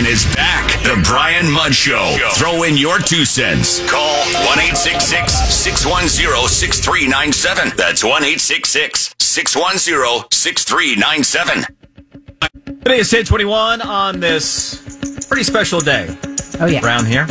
[0.00, 0.82] And is back.
[0.82, 2.16] The Brian Mudd Show.
[2.32, 3.86] Throw in your two cents.
[3.86, 5.28] Call 1 610
[6.48, 7.72] 6397.
[7.76, 9.14] That's 1 610
[10.30, 11.64] 6397.
[12.64, 16.16] Today is 1021 on this pretty special day.
[16.58, 16.82] Oh, yeah.
[16.82, 17.26] Around here.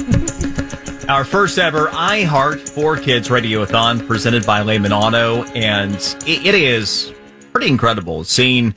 [1.10, 5.42] Our first ever I Heart for Kids Radiothon presented by Lehman Auto.
[5.56, 5.96] And
[6.28, 7.12] it, it is
[7.52, 8.76] pretty incredible seeing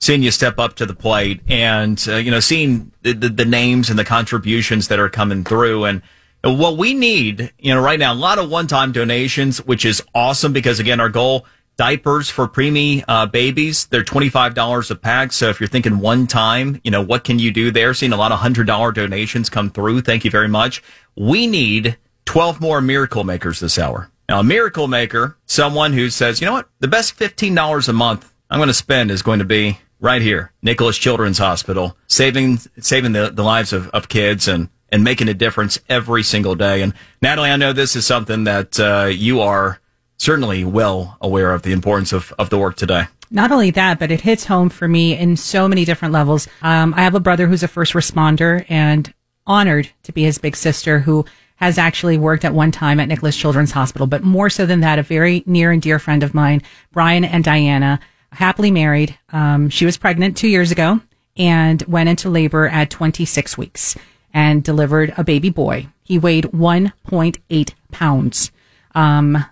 [0.00, 3.44] seeing you step up to the plate and, uh, you know, seeing the, the, the
[3.44, 5.84] names and the contributions that are coming through.
[5.84, 6.02] And
[6.42, 10.02] what we need, you know, right now, a lot of one time donations, which is
[10.14, 13.86] awesome because, again, our goal diapers for preemie uh, babies.
[13.86, 15.32] They're $25 a pack.
[15.32, 17.94] So if you're thinking one time, you know, what can you do there?
[17.94, 20.02] Seeing a lot of $100 donations come through.
[20.02, 20.82] Thank you very much.
[21.16, 24.10] We need 12 more miracle makers this hour.
[24.28, 28.32] Now, a miracle maker, someone who says, you know what, the best $15 a month
[28.50, 33.12] I'm going to spend is going to be right here, Nicklaus Children's Hospital, saving, saving
[33.12, 36.82] the, the lives of, of kids and, and making a difference every single day.
[36.82, 39.80] And Natalie, I know this is something that uh, you are
[40.16, 43.04] certainly well aware of the importance of, of the work today.
[43.30, 46.48] Not only that, but it hits home for me in so many different levels.
[46.62, 49.12] Um, I have a brother who's a first responder and
[49.46, 51.24] honored to be his big sister who
[51.56, 54.06] has actually worked at one time at Nicklaus Children's Hospital.
[54.06, 57.44] But more so than that, a very near and dear friend of mine, Brian and
[57.44, 58.00] Diana,
[58.32, 59.18] happily married.
[59.32, 61.00] Um, she was pregnant two years ago
[61.36, 63.96] and went into labor at 26 weeks
[64.32, 65.88] and delivered a baby boy.
[66.02, 68.50] He weighed 1.8 pounds.
[68.94, 69.44] Um,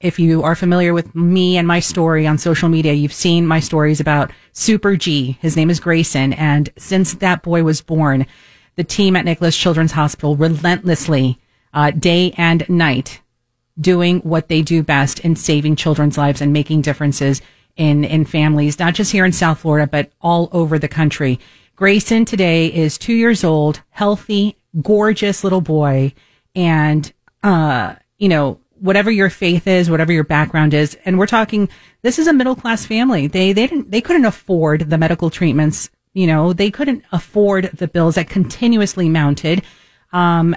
[0.00, 3.60] if you are familiar with me and my story on social media, you've seen my
[3.60, 5.38] stories about Super G.
[5.40, 6.34] His name is Grayson.
[6.34, 8.26] And since that boy was born,
[8.76, 11.38] the team at Nicklaus Children's Hospital relentlessly,
[11.72, 13.20] uh, day and night,
[13.80, 17.40] doing what they do best in saving children's lives and making differences
[17.76, 21.38] in, in families, not just here in South Florida, but all over the country.
[21.76, 26.14] Grayson today is two years old, healthy, gorgeous little boy.
[26.54, 31.68] And, uh, you know, whatever your faith is, whatever your background is, and we're talking,
[32.02, 33.26] this is a middle class family.
[33.26, 35.90] They, they didn't, they couldn't afford the medical treatments.
[36.14, 39.62] You know, they couldn't afford the bills that continuously mounted.
[40.12, 40.56] Um,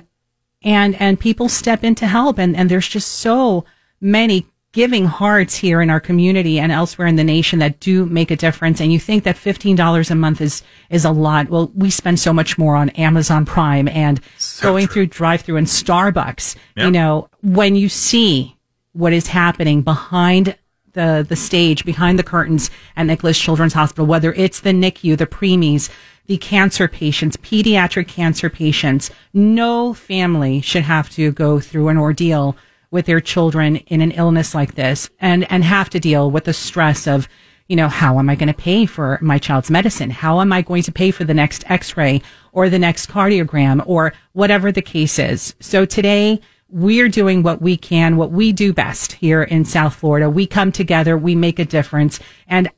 [0.61, 2.37] and, and people step in to help.
[2.37, 3.65] And, and there's just so
[3.99, 8.29] many giving hearts here in our community and elsewhere in the nation that do make
[8.29, 8.79] a difference.
[8.79, 11.49] And you think that $15 a month is, is a lot.
[11.49, 14.93] Well, we spend so much more on Amazon Prime and So going true.
[14.93, 16.55] through drive through and Starbucks.
[16.75, 16.85] Yep.
[16.85, 18.55] You know, when you see
[18.93, 20.55] what is happening behind
[20.93, 25.27] the, the stage, behind the curtains at Nicklaus Children's Hospital, whether it's the NICU, the
[25.27, 25.89] preemies,
[26.27, 32.55] the cancer patients, pediatric cancer patients, no family should have to go through an ordeal
[32.91, 36.53] with their children in an illness like this and, and have to deal with the
[36.53, 37.27] stress of,
[37.67, 40.09] you know, how am I going to pay for my child's medicine?
[40.09, 44.13] How am I going to pay for the next x-ray or the next cardiogram or
[44.33, 45.53] whatever the case is?
[45.59, 50.29] So today we're doing what we can, what we do best here in South Florida.
[50.29, 52.69] We come together, we make a difference and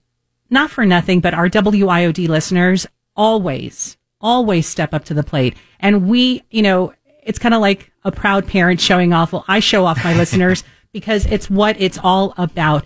[0.50, 2.86] not for nothing, but our WIOD listeners
[3.16, 5.56] always, always step up to the plate.
[5.80, 9.34] And we, you know, it's kind of like a proud parent showing off.
[9.34, 12.86] Well, I show off my listeners because it's what it's all about.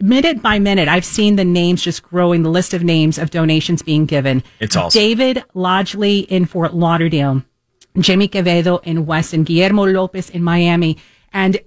[0.00, 3.82] Minute by minute, I've seen the names just growing, the list of names of donations
[3.82, 4.44] being given.
[4.60, 4.98] It's awesome.
[4.98, 7.42] David Lodgley in Fort Lauderdale,
[7.98, 10.98] Jimmy Quevedo in Weston, Guillermo Lopez in Miami,
[11.32, 11.58] and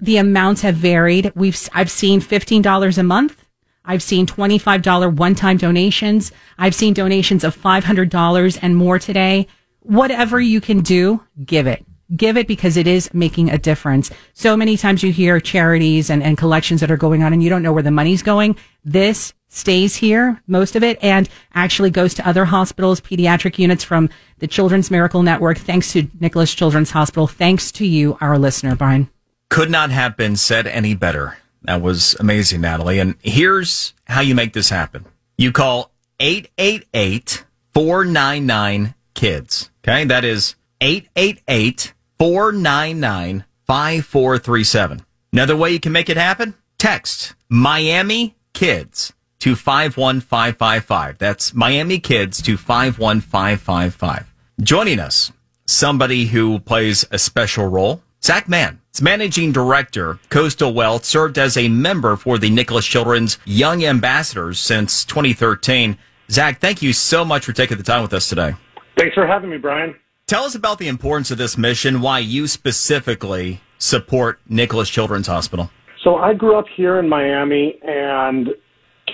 [0.00, 1.30] the amounts have varied.
[1.34, 3.44] We've I've seen fifteen dollars a month.
[3.84, 6.32] I've seen twenty five dollar one time donations.
[6.56, 9.46] I've seen donations of five hundred dollars and more today.
[9.88, 11.82] Whatever you can do, give it.
[12.14, 14.10] Give it because it is making a difference.
[14.34, 17.48] So many times you hear charities and, and collections that are going on and you
[17.48, 18.56] don't know where the money's going.
[18.84, 24.10] This stays here, most of it, and actually goes to other hospitals, pediatric units from
[24.40, 25.56] the Children's Miracle Network.
[25.56, 27.26] Thanks to Nicklaus Children's Hospital.
[27.26, 29.08] Thanks to you, our listener, Brian.
[29.48, 31.38] Could not have been said any better.
[31.62, 32.98] That was amazing, Natalie.
[32.98, 35.06] And here's how you make this happen.
[35.38, 39.70] You call 888 499 kids.
[39.88, 40.04] Okay.
[40.04, 45.04] That is 888 499 5437.
[45.32, 46.54] Another way you can make it happen?
[46.78, 51.18] Text Miami Kids to 51555.
[51.18, 54.34] That's Miami Kids to 51555.
[54.60, 55.32] Joining us,
[55.64, 58.80] somebody who plays a special role, Zak Maan.
[58.90, 64.58] It's managing director, Coastal Wealth, served as a member for the Nicklaus Children's Young Ambassadors
[64.58, 65.96] since 2013.
[66.30, 68.54] Zak, thank you so much for taking the time with us today.
[68.98, 69.94] Thanks for having me, Brian.
[70.26, 75.70] Tell us about the importance of this mission, why you specifically support Nicklaus Children's Hospital.
[76.02, 78.48] So I grew up here in Miami and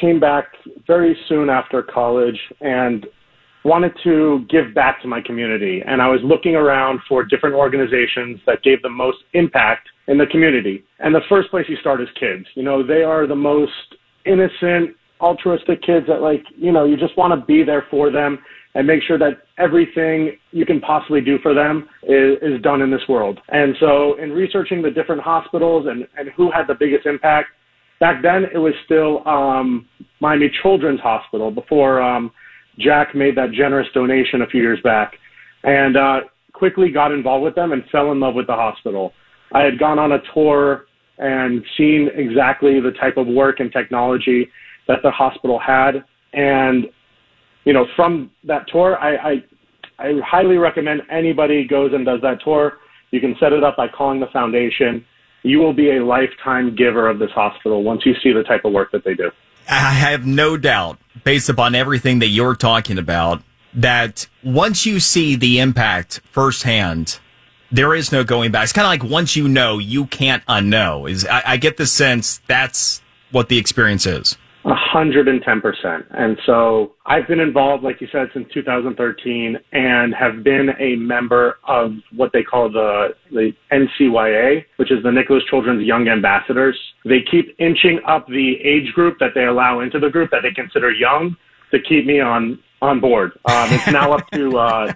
[0.01, 0.47] came back
[0.87, 3.07] very soon after college and
[3.65, 5.83] wanted to give back to my community.
[5.87, 10.27] And I was looking around for different organizations that gave the most impact in the
[10.27, 10.83] community.
[10.99, 12.47] And the first place you start is kids.
[12.55, 17.17] You know, they are the most innocent, altruistic kids that like, you know, you just
[17.19, 18.39] want to be there for them
[18.75, 22.91] and make sure that everything you can possibly do for them is, is done in
[22.91, 23.39] this world.
[23.49, 27.49] And so in researching the different hospitals and, and who had the biggest impact,
[28.01, 29.89] back then it was still um,
[30.21, 32.33] Miami Children's Hospital before um,
[32.79, 35.13] Jack made that generous donation a few years back.
[35.63, 36.21] And uh,
[36.53, 39.13] quickly got involved with them and fell in love with the hospital.
[39.53, 40.87] I had gone on a tour
[41.19, 44.49] and seen exactly the type of work and technology
[44.89, 46.05] that the hospital had.
[46.33, 46.87] And
[47.65, 49.45] you know, from that tour, I, I,
[49.99, 52.79] I highly recommend anybody goes and does that tour.
[53.11, 55.05] You can set it up by calling the foundation.
[55.43, 58.73] You will be a lifetime giver of this hospital once you see the type of
[58.73, 59.31] work that they do.
[59.69, 63.43] I have no doubt, based upon everything that you're talking about,
[63.75, 67.19] that once you see the impact firsthand,
[67.71, 68.65] there is no going back.
[68.65, 71.11] It's kind of like once you know, you can't unknow.
[71.11, 74.37] Is I, I get the sense that's what the experience is.
[74.65, 76.05] 110%.
[76.11, 81.59] And so I've been involved, like you said, since 2013 and have been a member
[81.69, 86.79] of what they call the, the NCYA, which is the Nicklaus Children's Young Ambassadors.
[87.05, 90.53] They keep inching up the age group that they allow into the group that they
[90.53, 91.37] consider young
[91.71, 93.33] to keep me on, on board.
[93.45, 94.93] Um, it's now up to, uh,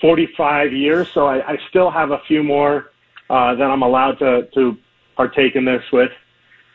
[0.00, 1.08] 45 years.
[1.12, 2.90] So I, I still have a few more,
[3.30, 4.76] uh, that I'm allowed to, to
[5.16, 6.10] partake in this with.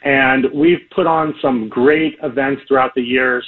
[0.04, 3.46] And we've put on some great events throughout the years.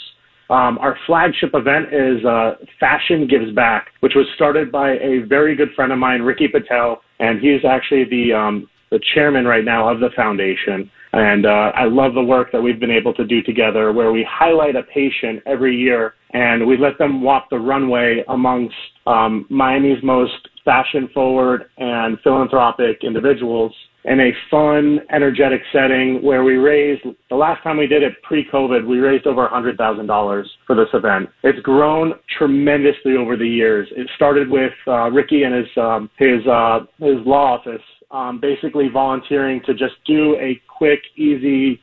[0.50, 5.56] Um, our flagship event is uh, Fashion Gives Back, which was started by a very
[5.56, 9.90] good friend of mine, Ricky Patel, and he's actually the um, the chairman right now
[9.90, 10.90] of the foundation.
[11.14, 14.28] And uh, I love the work that we've been able to do together, where we
[14.30, 18.76] highlight a patient every year and we let them walk the runway amongst
[19.08, 23.74] um, Miami's most fashion forward and philanthropic individuals
[24.06, 28.86] in a fun, energetic setting where we raised, the last time we did it pre-COVID,
[28.86, 31.30] we raised over $100,000 for this event.
[31.44, 33.88] It's grown tremendously over the years.
[33.96, 37.82] It started with uh, Ricky and his, um, his, uh, his law office
[38.12, 41.82] um, basically volunteering to just do a quick, easy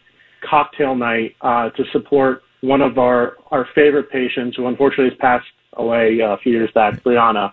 [0.48, 5.46] cocktail night uh, to support one of our, our favorite patients who unfortunately has passed
[5.74, 7.52] away uh, a few years back, Brianna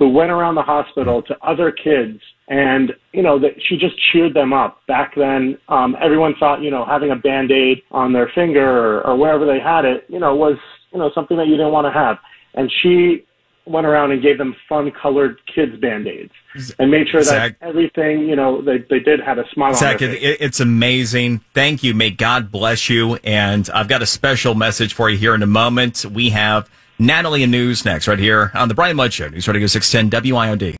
[0.00, 2.18] who went around the hospital to other kids
[2.48, 6.70] and you know that she just cheered them up back then um everyone thought you
[6.70, 10.34] know having a band-aid on their finger or, or wherever they had it you know
[10.34, 10.56] was
[10.92, 12.16] you know something that you didn't want to have
[12.54, 13.24] and she
[13.66, 16.32] went around and gave them fun colored kids band-aids
[16.78, 20.00] and made sure Zak, that everything you know they, they did had a smile Zak,
[20.00, 21.40] it, it's amazing.
[21.54, 21.94] Thank you.
[21.94, 23.16] May God bless you.
[23.22, 26.04] And I've got a special message for you here in a moment.
[26.04, 26.68] We have
[27.00, 30.60] Natalie and News next, right here on the Brian Mudd Show, News Radio 610 WIOD.